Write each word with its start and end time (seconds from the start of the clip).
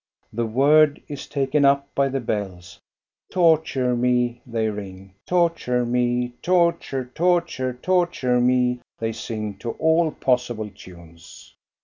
The 0.33 0.47
word 0.47 0.99
is 1.07 1.27
taken 1.27 1.63
up 1.63 1.87
by 1.93 2.09
the 2.09 2.19
bells. 2.19 2.79
"Torture 3.29 3.95
me," 3.95 4.41
they 4.47 4.67
ring. 4.67 5.13
"Torture 5.27 5.85
me, 5.85 6.33
torture, 6.41 7.05
torture, 7.13 7.73
tor 7.79 8.07
ture 8.07 8.39
me," 8.39 8.79
they 8.97 9.11
sing 9.11 9.57
to 9.59 9.73
all 9.73 10.09
possible 10.09 10.71
tunes. 10.73 11.53